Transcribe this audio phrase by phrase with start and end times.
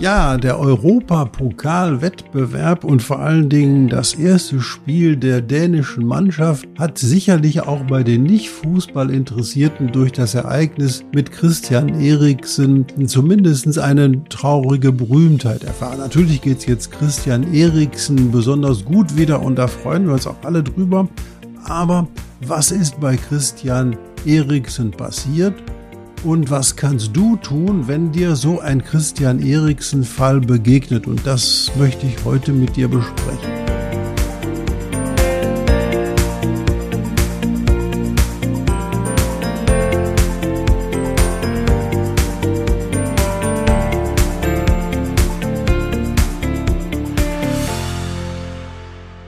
[0.00, 7.62] Ja, der Europapokalwettbewerb und vor allen Dingen das erste Spiel der dänischen Mannschaft hat sicherlich
[7.62, 14.92] auch bei den nicht Fußball Interessierten durch das Ereignis mit Christian Eriksen zumindest eine traurige
[14.92, 15.98] Berühmtheit erfahren.
[15.98, 20.62] Natürlich geht's jetzt Christian Eriksen besonders gut wieder und da freuen wir uns auch alle
[20.62, 21.08] drüber.
[21.64, 22.06] Aber
[22.46, 25.54] was ist bei Christian Eriksen passiert?
[26.24, 31.06] Und was kannst du tun, wenn dir so ein Christian Eriksen-Fall begegnet?
[31.06, 33.52] Und das möchte ich heute mit dir besprechen.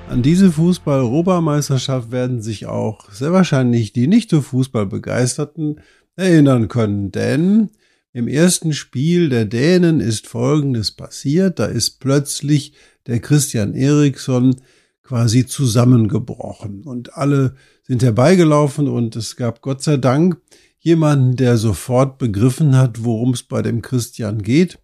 [0.08, 5.76] An diese Fußball-Europameisterschaft werden sich auch sehr wahrscheinlich die nicht so Fußball begeisterten
[6.20, 7.10] erinnern können.
[7.10, 7.70] Denn
[8.12, 11.58] im ersten Spiel der Dänen ist Folgendes passiert.
[11.58, 12.74] Da ist plötzlich
[13.06, 14.56] der Christian Eriksson
[15.02, 20.40] quasi zusammengebrochen und alle sind herbeigelaufen und es gab Gott sei Dank
[20.78, 24.78] jemanden, der sofort begriffen hat, worum es bei dem Christian geht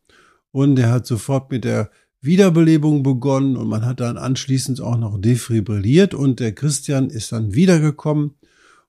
[0.50, 5.20] und er hat sofort mit der Wiederbelebung begonnen und man hat dann anschließend auch noch
[5.20, 8.34] defibrilliert und der Christian ist dann wiedergekommen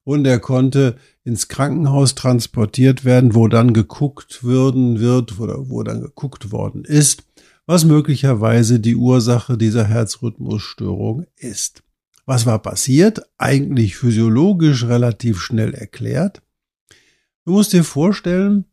[0.07, 5.99] und er konnte ins Krankenhaus transportiert werden, wo dann geguckt würden wird oder wo dann
[5.99, 7.25] geguckt worden ist,
[7.65, 11.83] was möglicherweise die Ursache dieser Herzrhythmusstörung ist.
[12.25, 13.19] Was war passiert?
[13.37, 16.41] Eigentlich physiologisch relativ schnell erklärt.
[17.43, 18.63] Du musst dir vorstellen,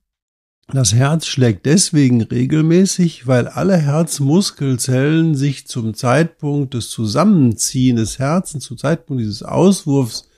[0.69, 8.63] das Herz schlägt deswegen regelmäßig, weil alle Herzmuskelzellen sich zum Zeitpunkt des Zusammenziehens des Herzens,
[8.63, 10.29] zum Zeitpunkt dieses Auswurfs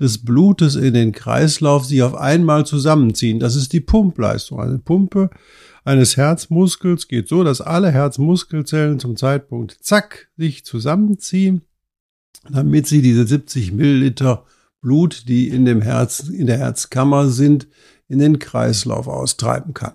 [0.00, 3.38] des Blutes in den Kreislauf sich auf einmal zusammenziehen.
[3.38, 4.58] Das ist die Pumpleistung.
[4.58, 5.30] Eine Pumpe
[5.84, 11.62] eines Herzmuskels geht so, dass alle Herzmuskelzellen zum Zeitpunkt zack sich zusammenziehen,
[12.50, 14.44] damit sie diese 70 Milliliter
[14.80, 17.68] Blut, die in dem Herz, in der Herzkammer sind,
[18.08, 19.94] in den Kreislauf austreiben kann.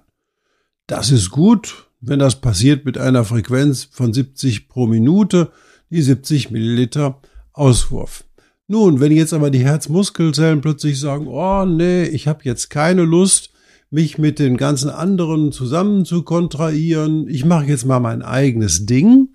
[0.86, 5.52] Das ist gut, wenn das passiert mit einer Frequenz von 70 pro Minute,
[5.90, 7.20] die 70 Milliliter
[7.54, 8.25] Auswurf.
[8.68, 13.52] Nun, wenn jetzt aber die Herzmuskelzellen plötzlich sagen, oh nee, ich habe jetzt keine Lust,
[13.92, 19.30] mich mit den ganzen anderen zusammen zu kontrahieren, ich mache jetzt mal mein eigenes Ding,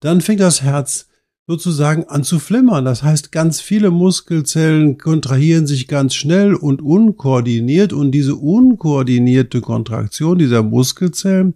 [0.00, 1.08] dann fängt das Herz
[1.46, 2.84] sozusagen an zu flimmern.
[2.84, 10.38] Das heißt, ganz viele Muskelzellen kontrahieren sich ganz schnell und unkoordiniert und diese unkoordinierte Kontraktion
[10.38, 11.54] dieser Muskelzellen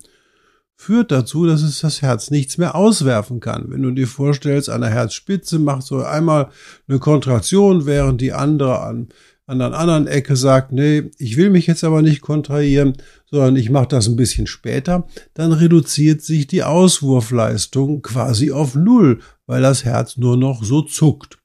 [0.81, 3.67] führt dazu, dass es das Herz nichts mehr auswerfen kann.
[3.69, 6.49] Wenn du dir vorstellst, an der Herzspitze macht so einmal
[6.89, 9.11] eine Kontraktion, während die andere an,
[9.45, 12.95] an der anderen Ecke sagt, nee, ich will mich jetzt aber nicht kontrahieren,
[13.31, 19.21] sondern ich mache das ein bisschen später, dann reduziert sich die Auswurfleistung quasi auf Null,
[19.45, 21.37] weil das Herz nur noch so zuckt.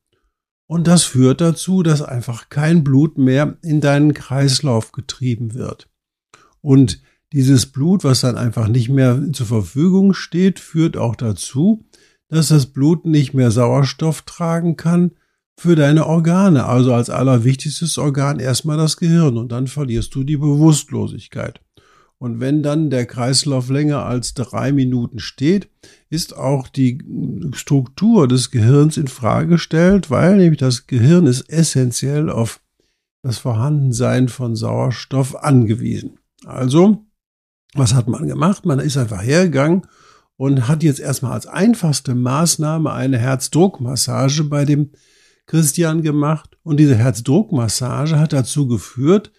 [0.66, 5.90] Und das führt dazu, dass einfach kein Blut mehr in deinen Kreislauf getrieben wird.
[6.62, 7.02] Und
[7.36, 11.84] dieses Blut, was dann einfach nicht mehr zur Verfügung steht, führt auch dazu,
[12.30, 15.12] dass das Blut nicht mehr Sauerstoff tragen kann
[15.58, 16.66] für deine Organe.
[16.66, 21.60] Also als allerwichtigstes Organ erstmal das Gehirn und dann verlierst du die Bewusstlosigkeit.
[22.20, 25.68] Und wenn dann der Kreislauf länger als drei Minuten steht,
[26.10, 27.04] ist auch die
[27.52, 32.62] Struktur des Gehirns in Frage gestellt, weil nämlich das Gehirn ist essentiell auf
[33.24, 36.18] das Vorhandensein von Sauerstoff angewiesen.
[36.46, 37.06] Also
[37.76, 38.66] was hat man gemacht?
[38.66, 39.84] Man ist einfach hergegangen
[40.38, 44.92] und hat jetzt erstmal als einfachste Maßnahme eine Herzdruckmassage bei dem
[45.46, 46.58] Christian gemacht.
[46.64, 49.32] Und diese Herzdruckmassage hat dazu geführt,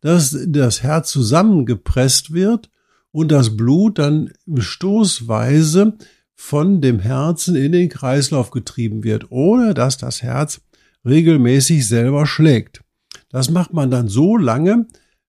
[0.00, 2.70] dass das Herz zusammengepresst wird
[3.10, 5.94] und das Blut dann stoßweise
[6.34, 10.60] von dem Herzen in den Kreislauf getrieben wird, ohne dass das Herz
[11.04, 12.82] regelmäßig selber schlägt.
[13.28, 14.86] Das macht man dann so lange,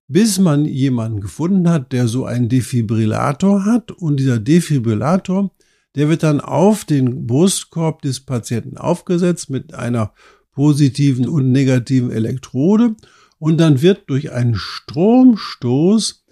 [0.07, 3.91] bis man jemanden gefunden hat, der so einen Defibrillator hat.
[3.91, 5.51] Und dieser Defibrillator,
[5.95, 10.13] der wird dann auf den Brustkorb des Patienten aufgesetzt mit einer
[10.51, 12.95] positiven und negativen Elektrode.
[13.39, 16.23] Und dann wird durch einen Stromstoß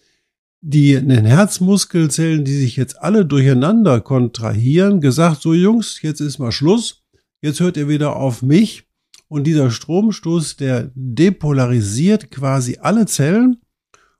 [0.61, 6.37] die in den Herzmuskelzellen, die sich jetzt alle durcheinander kontrahieren, gesagt, so Jungs, jetzt ist
[6.37, 7.03] mal Schluss,
[7.41, 8.83] jetzt hört ihr wieder auf mich.
[9.31, 13.61] Und dieser Stromstoß, der depolarisiert quasi alle Zellen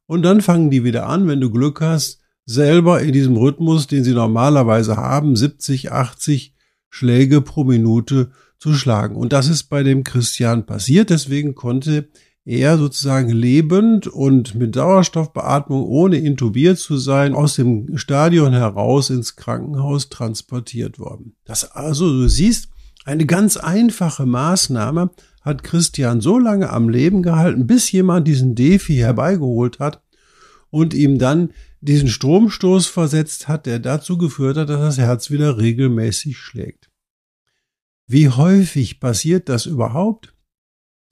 [0.06, 4.06] und dann fangen die wieder an, wenn du Glück hast, selber in diesem Rhythmus, den
[4.06, 6.56] sie normalerweise haben, 70, 80
[6.90, 9.18] Schläge pro Minute zu schlagen.
[9.18, 11.10] Und das ist bei dem Christian passiert.
[11.10, 12.08] Deswegen konnte
[12.46, 19.36] er sozusagen lebend und mit Sauerstoffbeatmung, ohne intubiert zu sein, aus dem Stadion heraus ins
[19.36, 21.36] Krankenhaus transportiert worden.
[21.44, 22.71] Das also, du siehst,
[23.06, 25.12] eine ganz einfache Maßnahme
[25.42, 30.04] hat Christian so lange am Leben gehalten, bis jemand diesen Defi herbeigeholt hat
[30.70, 31.52] und ihm dann
[31.82, 36.92] diesen Stromstoß versetzt hat, der dazu geführt hat, dass das Herz wieder regelmäßig schlägt.
[38.08, 40.36] Wie häufig passiert das überhaupt?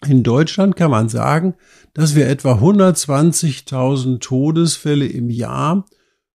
[0.05, 1.55] In Deutschland kann man sagen,
[1.93, 5.85] dass wir etwa 120.000 Todesfälle im Jahr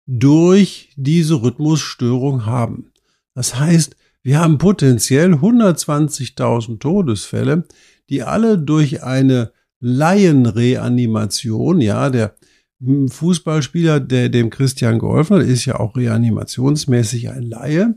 [0.05, 2.91] durch diese Rhythmusstörung haben.
[3.35, 7.65] Das heißt, wir haben potenziell 120.000 Todesfälle,
[8.09, 12.35] die alle durch eine Laienreanimation, ja, der
[12.81, 17.95] Fußballspieler, der dem Christian geholfen hat, ist ja auch reanimationsmäßig ein Laie,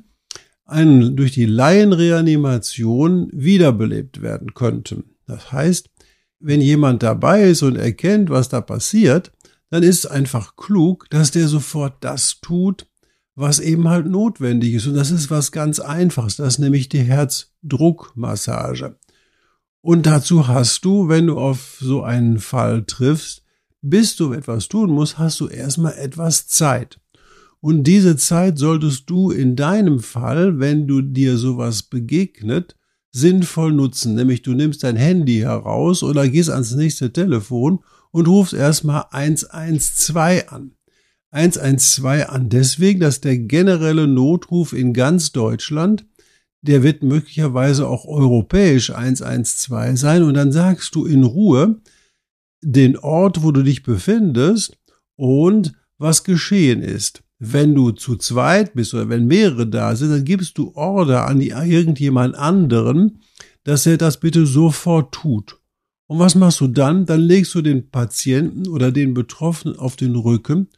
[0.64, 5.16] ein, durch die Laienreanimation wiederbelebt werden könnten.
[5.26, 5.90] Das heißt,
[6.40, 9.32] wenn jemand dabei ist und erkennt, was da passiert,
[9.70, 12.86] dann ist es einfach klug, dass der sofort das tut,
[13.36, 14.86] was eben halt notwendig ist.
[14.86, 16.36] Und das ist was ganz Einfaches.
[16.36, 18.96] Das ist nämlich die Herzdruckmassage.
[19.82, 23.44] Und dazu hast du, wenn du auf so einen Fall triffst,
[23.82, 26.98] bis du etwas tun musst, hast du erstmal etwas Zeit.
[27.60, 32.74] Und diese Zeit solltest du in deinem Fall, wenn du dir sowas begegnet,
[33.12, 34.14] sinnvoll nutzen.
[34.14, 37.80] Nämlich du nimmst dein Handy heraus oder gehst ans nächste Telefon
[38.10, 40.75] und rufst erstmal 112 an.
[41.36, 46.06] 112 an deswegen, dass der generelle Notruf in ganz Deutschland,
[46.62, 51.80] der wird möglicherweise auch europäisch 112 sein und dann sagst du in Ruhe,
[52.62, 54.78] den Ort, wo du dich befindest
[55.16, 57.22] und was geschehen ist.
[57.38, 61.42] Wenn du zu zweit bist oder wenn mehrere da sind, dann gibst du Order an
[61.42, 63.20] irgendjemand anderen,
[63.62, 65.60] dass er das bitte sofort tut.
[66.06, 67.04] Und was machst du dann?
[67.04, 70.68] Dann legst du den Patienten oder den Betroffenen auf den Rücken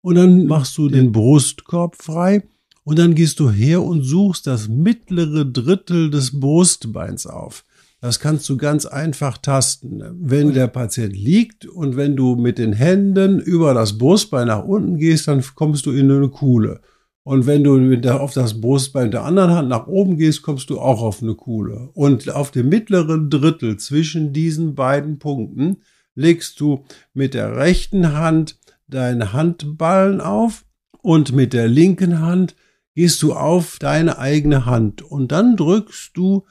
[0.00, 2.42] und dann machst du den Brustkorb frei
[2.84, 7.64] und dann gehst du her und suchst das mittlere Drittel des Brustbeins auf.
[8.00, 10.02] Das kannst du ganz einfach tasten.
[10.20, 14.98] Wenn der Patient liegt und wenn du mit den Händen über das Brustbein nach unten
[14.98, 16.80] gehst, dann kommst du in eine Kuhle.
[17.24, 21.02] Und wenn du auf das Brustbein der anderen Hand nach oben gehst, kommst du auch
[21.02, 21.90] auf eine Kuhle.
[21.92, 25.82] Und auf dem mittleren Drittel zwischen diesen beiden Punkten
[26.14, 30.64] legst du mit der rechten Hand deine Handballen auf
[31.02, 32.56] und mit der linken Hand
[32.94, 36.46] gehst du auf deine eigene Hand und dann drückst du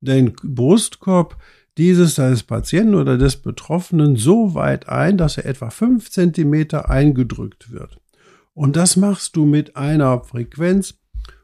[0.00, 1.36] den Brustkorb
[1.76, 7.70] dieses des Patienten oder des Betroffenen so weit ein, dass er etwa fünf Zentimeter eingedrückt
[7.70, 8.00] wird.
[8.52, 10.98] Und das machst du mit einer Frequenz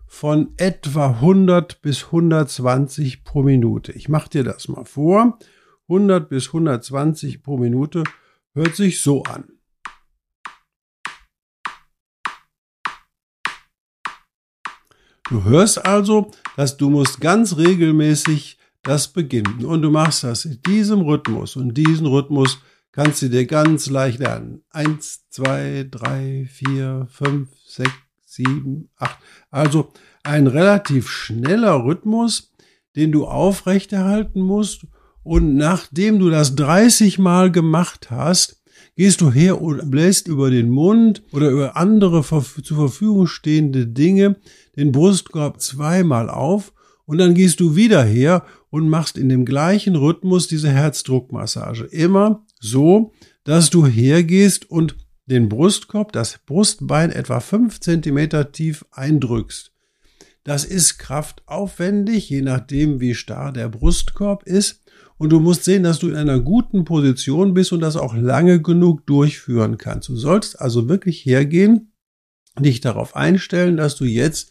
[0.07, 3.93] von etwa 100 bis 120 pro Minute.
[3.93, 5.39] Ich mache dir das mal vor.
[5.89, 8.05] 100 bis 120 pro Minute
[8.55, 9.45] hört sich so an.
[15.31, 19.65] Du hörst also, dass du musst ganz regelmäßig das beginnen.
[19.65, 21.57] Und du machst das in diesem Rhythmus.
[21.57, 22.59] Und diesen Rhythmus
[22.93, 24.63] kannst du dir ganz leicht lernen.
[24.71, 27.91] Eins, zwei, drei, vier, fünf, sechs,
[28.25, 29.19] sieben, acht.
[29.51, 32.53] Also ein relativ schneller Rhythmus,
[32.95, 34.87] den du aufrechterhalten musst.
[35.23, 38.63] Und nachdem du das 30 Mal gemacht hast,
[38.97, 44.37] gehst du her und bläst über den Mund oder über andere zur Verfügung stehende Dinge
[44.77, 46.73] den Brustkorb zweimal auf
[47.07, 51.85] und dann gehst du wieder her und machst in dem gleichen Rhythmus diese Herzdruckmassage.
[51.85, 53.13] Immer so,
[53.45, 54.97] dass du hergehst und
[55.27, 59.73] den Brustkorb, das Brustbein etwa fünf Zentimeter tief eindrückst.
[60.45, 64.84] Das ist kraftaufwendig, je nachdem, wie starr der Brustkorb ist.
[65.17, 68.61] Und du musst sehen, dass du in einer guten Position bist und das auch lange
[68.61, 70.09] genug durchführen kannst.
[70.09, 71.93] Du sollst also wirklich hergehen,
[72.59, 74.51] dich darauf einstellen, dass du jetzt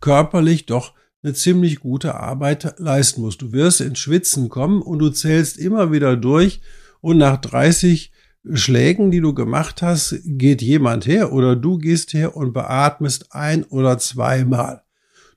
[0.00, 3.42] körperlich doch eine ziemlich gute Arbeit leisten musst.
[3.42, 6.60] Du wirst ins Schwitzen kommen und du zählst immer wieder durch
[7.00, 8.12] und nach 30
[8.52, 13.64] Schlägen, die du gemacht hast, geht jemand her oder du gehst her und beatmest ein
[13.64, 14.85] oder zweimal.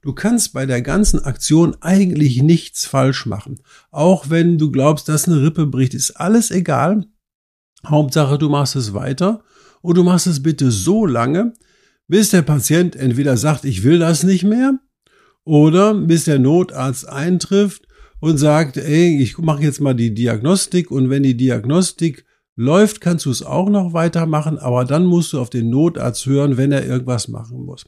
[0.02, 3.60] Du kannst bei der ganzen Aktion eigentlich nichts falsch machen.
[3.92, 7.06] Auch wenn du glaubst, dass eine Rippe bricht, ist alles egal.
[7.86, 9.44] Hauptsache, du machst es weiter
[9.82, 11.54] und du machst es bitte so lange,
[12.08, 14.80] bis der Patient entweder sagt, ich will das nicht mehr,
[15.44, 17.88] Oder bis der Notarzt eintrifft
[18.20, 22.26] und sagt, ey, ich mache jetzt mal die Diagnostik und wenn die Diagnostik
[22.56, 26.58] läuft, kannst du es auch noch weitermachen, aber dann musst du auf den Notarzt hören,
[26.58, 27.86] wenn er irgendwas machen muss.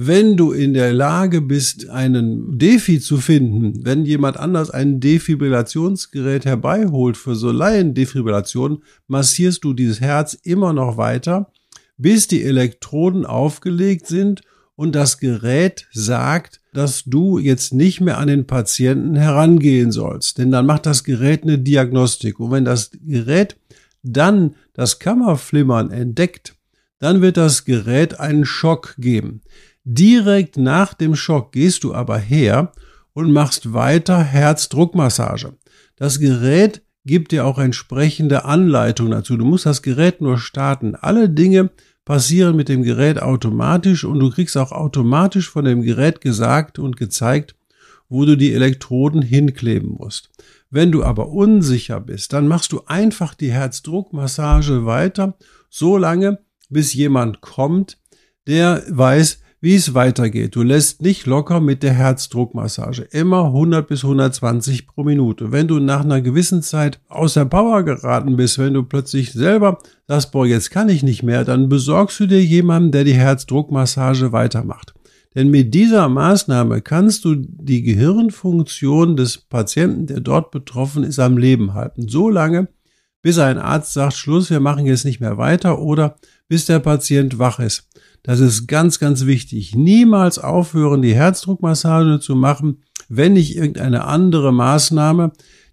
[0.00, 6.44] Wenn du in der Lage bist, einen Defi zu finden, wenn jemand anders ein Defibrillationsgerät
[6.44, 11.50] herbeiholt für so Laiendefibrillation, massierst du dieses Herz immer noch weiter,
[11.96, 14.42] bis die Elektroden aufgelegt sind
[14.76, 20.38] und das Gerät sagt, dass du jetzt nicht mehr an den Patienten herangehen sollst.
[20.38, 22.38] Denn dann macht das Gerät eine Diagnostik.
[22.38, 23.56] Und wenn das Gerät
[24.04, 26.54] dann das Kammerflimmern entdeckt,
[27.00, 29.42] dann wird das Gerät einen Schock geben.
[29.90, 32.72] Direkt nach dem Schock gehst du aber her
[33.14, 35.54] und machst weiter Herzdruckmassage.
[35.96, 39.38] Das Gerät gibt dir auch entsprechende Anleitungen dazu.
[39.38, 40.94] Du musst das Gerät nur starten.
[40.94, 41.70] Alle Dinge,
[42.08, 46.96] passieren mit dem Gerät automatisch und du kriegst auch automatisch von dem Gerät gesagt und
[46.96, 47.54] gezeigt,
[48.08, 50.30] wo du die Elektroden hinkleben musst.
[50.70, 55.36] Wenn du aber unsicher bist, dann machst du einfach die Herzdruckmassage weiter,
[55.68, 56.38] so lange,
[56.70, 57.98] bis jemand kommt,
[58.46, 60.54] der weiß, wie es weitergeht.
[60.54, 63.02] Du lässt nicht locker mit der Herzdruckmassage.
[63.10, 65.50] Immer 100 bis 120 pro Minute.
[65.50, 69.78] Wenn du nach einer gewissen Zeit aus der Power geraten bist, wenn du plötzlich selber
[70.06, 74.32] sagst, boah, jetzt kann ich nicht mehr, dann besorgst du dir jemanden, der die Herzdruckmassage
[74.32, 74.94] weitermacht.
[75.34, 81.36] Denn mit dieser Maßnahme kannst du die Gehirnfunktion des Patienten, der dort betroffen ist, am
[81.36, 82.08] Leben halten.
[82.08, 82.68] So lange,
[83.22, 86.16] bis ein Arzt sagt, Schluss, wir machen jetzt nicht mehr weiter oder
[86.48, 87.88] bis der Patient wach ist.
[88.28, 89.74] Das ist ganz, ganz wichtig.
[89.74, 95.32] Niemals aufhören, die Herzdruckmassage zu machen, wenn nicht irgendeine andere Maßnahme,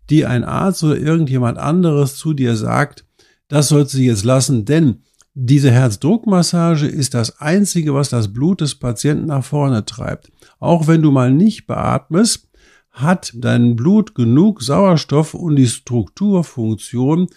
[0.09, 3.03] die ein Arzt oder irgendjemand anderes zu dir sagt,
[3.49, 5.01] das sollst du jetzt lassen, denn
[5.33, 10.31] diese Herzdruckmassage ist das einzige, was das Blut des Patienten nach vorne treibt.
[10.57, 12.47] Auch wenn du mal nicht beatmest,
[12.89, 17.27] hat dein Blut genug Sauerstoff und die Strukturfunktion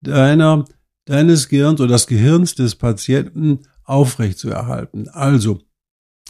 [0.00, 0.64] deiner,
[1.04, 5.08] deines Gehirns oder des Gehirns des Patienten aufrecht zu erhalten.
[5.08, 5.60] Also,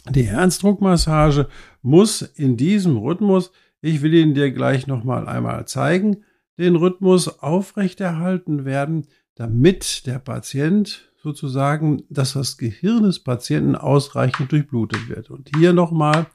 [0.09, 1.47] die Herzdruckmassage
[1.81, 6.23] muss in diesem Rhythmus, ich will ihn dir gleich nochmal einmal zeigen,
[6.57, 15.07] den Rhythmus aufrechterhalten werden, damit der Patient sozusagen, dass das Gehirn des Patienten ausreichend durchblutet
[15.07, 15.29] wird.
[15.29, 16.27] Und hier nochmal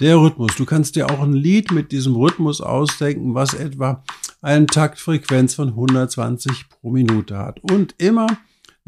[0.00, 0.54] der Rhythmus.
[0.56, 4.04] Du kannst dir auch ein Lied mit diesem Rhythmus ausdenken, was etwa
[4.40, 7.60] eine Taktfrequenz von 120 pro Minute hat.
[7.60, 8.28] Und immer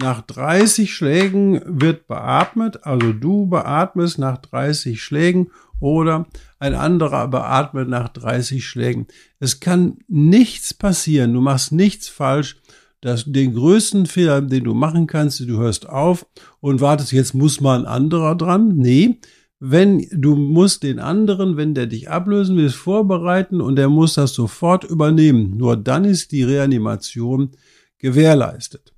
[0.00, 6.26] nach 30 Schlägen wird beatmet, also du beatmest nach 30 Schlägen oder
[6.58, 9.06] ein anderer beatmet nach 30 Schlägen.
[9.38, 12.56] Es kann nichts passieren, du machst nichts falsch.
[13.02, 16.26] Das, den größten Fehler, den du machen kannst, du hörst auf
[16.60, 18.76] und wartest, jetzt muss mal ein anderer dran.
[18.76, 19.20] Nee,
[19.58, 24.34] wenn du musst den anderen, wenn der dich ablösen will, vorbereiten und der muss das
[24.34, 25.56] sofort übernehmen.
[25.56, 27.52] Nur dann ist die Reanimation
[27.98, 28.92] gewährleistet.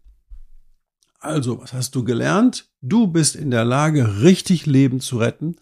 [1.23, 2.67] Also, was hast du gelernt?
[2.81, 5.55] Du bist in der Lage, richtig Leben zu retten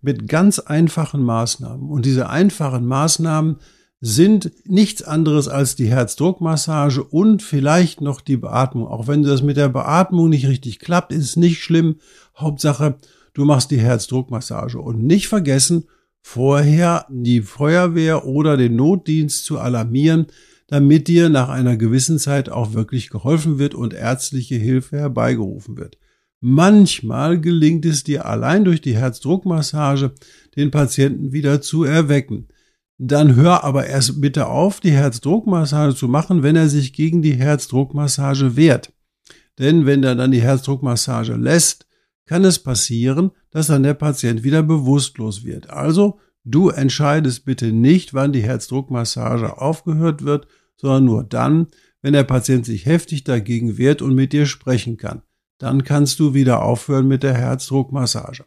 [0.00, 1.90] mit ganz einfachen Maßnahmen.
[1.90, 3.56] Und diese einfachen Maßnahmen
[4.00, 8.86] sind nichts anderes als die Herzdruckmassage und vielleicht noch die Beatmung.
[8.86, 11.96] Auch wenn das mit der Beatmung nicht richtig klappt, ist es nicht schlimm.
[12.34, 12.94] Hauptsache,
[13.34, 14.80] du machst die Herzdruckmassage.
[14.80, 15.84] Und nicht vergessen,
[16.22, 20.28] vorher die Feuerwehr oder den Notdienst zu alarmieren,
[20.66, 25.98] damit dir nach einer gewissen Zeit auch wirklich geholfen wird und ärztliche Hilfe herbeigerufen wird.
[26.40, 30.12] Manchmal gelingt es dir allein durch die Herzdruckmassage,
[30.56, 32.48] den Patienten wieder zu erwecken.
[32.98, 37.34] Dann hör aber erst bitte auf, die Herzdruckmassage zu machen, wenn er sich gegen die
[37.34, 38.92] Herzdruckmassage wehrt.
[39.58, 41.86] Denn wenn er dann die Herzdruckmassage lässt,
[42.26, 45.70] kann es passieren, dass dann der Patient wieder bewusstlos wird.
[45.70, 50.46] Also du entscheidest bitte nicht, wann die Herzdruckmassage aufgehört wird,
[50.76, 51.68] sondern nur dann,
[52.00, 55.22] wenn der Patient sich heftig dagegen wehrt und mit dir sprechen kann.
[55.58, 58.44] Dann kannst du wieder aufhören mit der Herzdruckmassage.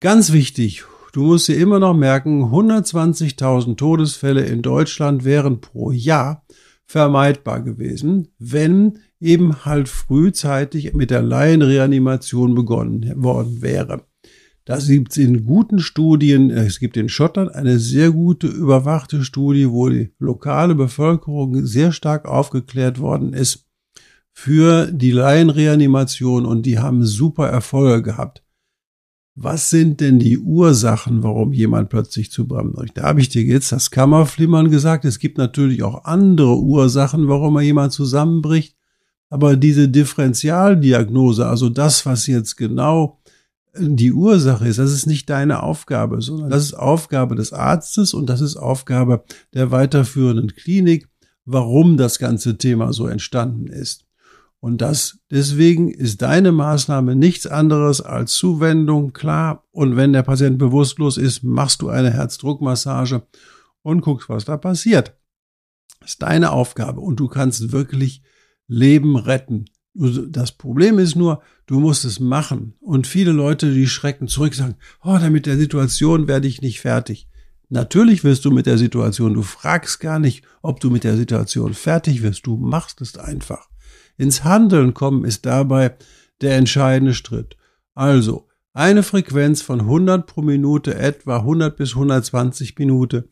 [0.00, 6.44] Ganz wichtig, du musst dir immer noch merken, 120.000 Todesfälle in Deutschland wären pro Jahr
[6.84, 14.04] vermeidbar gewesen, wenn eben halt frühzeitig mit der Laienreanimation begonnen worden wäre.
[14.64, 16.50] Das gibt es in guten Studien.
[16.50, 22.26] Es gibt in Schottland eine sehr gute überwachte Studie, wo die lokale Bevölkerung sehr stark
[22.26, 23.66] aufgeklärt worden ist
[24.32, 28.42] für die Laienreanimation und die haben super Erfolge gehabt.
[29.34, 32.98] Was sind denn die Ursachen, warum jemand plötzlich zusammenbricht?
[32.98, 35.06] Da habe ich dir jetzt das Kammerflimmern gesagt.
[35.06, 38.76] Es gibt natürlich auch andere Ursachen, warum jemand zusammenbricht.
[39.30, 43.21] Aber diese Differentialdiagnose, also das, was jetzt genau
[43.74, 44.78] die Ursache ist.
[44.78, 49.24] Das ist nicht deine Aufgabe, sondern das ist Aufgabe des Arztes und das ist Aufgabe
[49.54, 51.08] der weiterführenden Klinik,
[51.44, 54.04] warum das ganze Thema so entstanden ist.
[54.60, 59.66] Und das, deswegen ist deine Maßnahme nichts anderes als Zuwendung, klar.
[59.72, 63.26] Und wenn der Patient bewusstlos ist, machst du eine Herzdruckmassage
[63.82, 65.16] und guckst, was da passiert.
[65.98, 68.22] Das ist deine Aufgabe und du kannst wirklich
[68.68, 69.64] Leben retten.
[69.94, 72.74] Das Problem ist nur, du musst es machen.
[72.80, 77.28] Und viele Leute, die schrecken zurück, sagen, oh, damit der Situation werde ich nicht fertig.
[77.68, 81.72] Natürlich wirst du mit der Situation, du fragst gar nicht, ob du mit der Situation
[81.72, 83.68] fertig wirst, du machst es einfach.
[84.18, 85.96] Ins Handeln kommen ist dabei
[86.42, 87.56] der entscheidende Schritt.
[87.94, 93.24] Also, eine Frequenz von 100 pro Minute, etwa 100 bis 120 Minuten.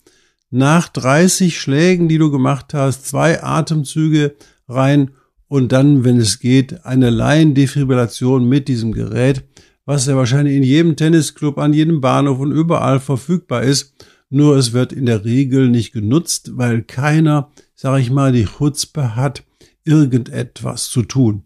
[0.50, 4.36] Nach 30 Schlägen, die du gemacht hast, zwei Atemzüge
[4.68, 5.12] rein
[5.50, 9.42] und dann, wenn es geht, eine Laiendefibrillation mit diesem Gerät,
[9.84, 13.92] was ja wahrscheinlich in jedem Tennisclub, an jedem Bahnhof und überall verfügbar ist.
[14.28, 19.16] Nur es wird in der Regel nicht genutzt, weil keiner, sag ich mal, die Chutzpe
[19.16, 19.42] hat,
[19.82, 21.42] irgendetwas zu tun.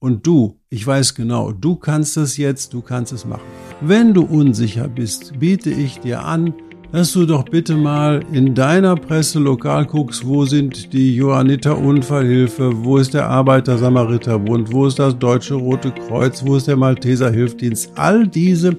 [0.00, 3.46] Und du, ich weiß genau, du kannst es jetzt, du kannst es machen.
[3.80, 6.52] Wenn du unsicher bist, biete ich dir an,
[6.92, 12.72] dass du doch bitte mal in deiner Presse lokal guckst, wo sind die Johanniter Unfallhilfe,
[12.84, 17.30] wo ist der Arbeiter Samariterbund, wo ist das Deutsche Rote Kreuz, wo ist der Malteser
[17.30, 17.90] Hilfdienst.
[17.96, 18.72] All diese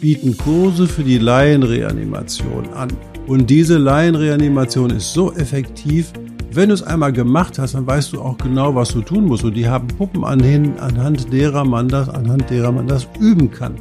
[0.00, 2.88] bieten Kurse für die Laienreanimation an.
[3.26, 6.12] Und diese Laienreanimation ist so effektiv,
[6.52, 9.44] wenn du es einmal gemacht hast, dann weißt du auch genau, was du tun musst.
[9.44, 13.74] Und die haben Puppen anhand derer man das, anhand derer man das üben kann.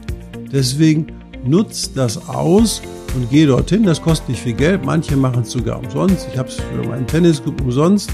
[0.52, 1.08] Deswegen
[1.46, 2.82] nutzt das aus
[3.16, 3.84] und geh dorthin.
[3.84, 4.86] Das kostet nicht viel Geld.
[4.86, 6.28] Manche machen es sogar umsonst.
[6.32, 8.10] Ich habe es für meinen Tennisclub umsonst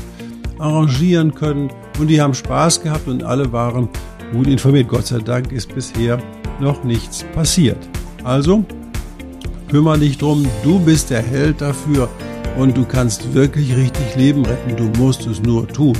[0.59, 3.87] arrangieren können und die haben Spaß gehabt und alle waren
[4.33, 4.87] gut informiert.
[4.87, 6.19] Gott sei Dank ist bisher
[6.59, 7.77] noch nichts passiert.
[8.23, 8.63] Also
[9.69, 10.45] kümmere dich drum.
[10.63, 12.09] Du bist der Held dafür
[12.57, 14.75] und du kannst wirklich richtig Leben retten.
[14.75, 15.97] Du musst es nur tun.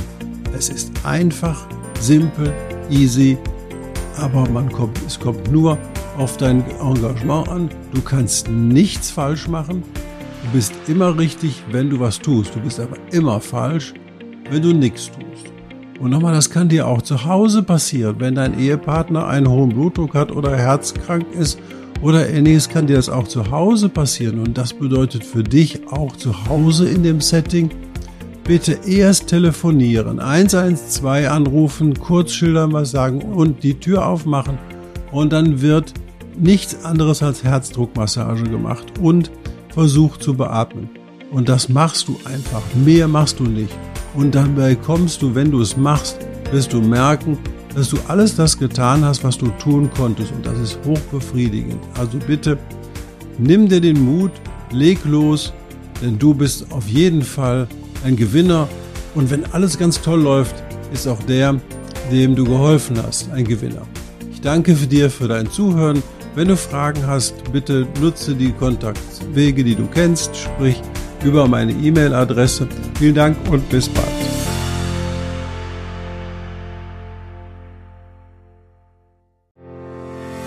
[0.56, 1.66] Es ist einfach,
[1.98, 2.52] simpel,
[2.90, 3.38] easy,
[4.18, 5.78] aber man kommt, es kommt nur
[6.20, 7.70] auf dein Engagement an.
[7.94, 9.82] Du kannst nichts falsch machen.
[10.44, 12.54] Du bist immer richtig, wenn du was tust.
[12.54, 13.94] Du bist aber immer falsch,
[14.50, 15.50] wenn du nichts tust.
[15.98, 20.14] Und nochmal, das kann dir auch zu Hause passieren, wenn dein Ehepartner einen hohen Blutdruck
[20.14, 21.58] hat oder herzkrank ist
[22.02, 24.40] oder ähnliches, kann dir das auch zu Hause passieren.
[24.40, 27.70] Und das bedeutet für dich auch zu Hause in dem Setting,
[28.44, 34.58] bitte erst telefonieren, 112 anrufen, kurz schildern, was sagen und die Tür aufmachen
[35.12, 35.92] und dann wird
[36.40, 39.30] nichts anderes als Herzdruckmassage gemacht und
[39.72, 40.88] versucht zu beatmen.
[41.30, 42.62] Und das machst du einfach.
[42.74, 43.72] Mehr machst du nicht.
[44.14, 46.18] Und dabei kommst du, wenn du es machst,
[46.50, 47.38] wirst du merken,
[47.74, 50.32] dass du alles das getan hast, was du tun konntest.
[50.32, 51.78] Und das ist hochbefriedigend.
[51.96, 52.58] Also bitte,
[53.38, 54.32] nimm dir den Mut,
[54.72, 55.52] leg los,
[56.02, 57.68] denn du bist auf jeden Fall
[58.04, 58.68] ein Gewinner.
[59.14, 60.54] Und wenn alles ganz toll läuft,
[60.92, 61.60] ist auch der,
[62.10, 63.82] dem du geholfen hast, ein Gewinner.
[64.32, 66.02] Ich danke dir für dein Zuhören.
[66.36, 70.80] Wenn du Fragen hast, bitte nutze die Kontaktwege, die du kennst, sprich
[71.24, 72.68] über meine E-Mail-Adresse.
[72.98, 74.06] Vielen Dank und bis bald.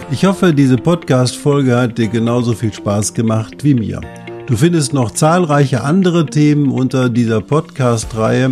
[0.09, 3.99] Ich hoffe, diese Podcast-Folge hat dir genauso viel Spaß gemacht wie mir.
[4.47, 8.51] Du findest noch zahlreiche andere Themen unter dieser Podcast-Reihe